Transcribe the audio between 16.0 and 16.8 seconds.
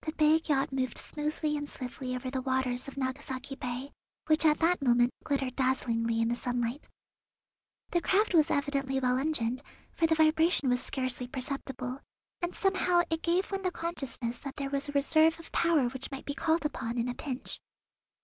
might be called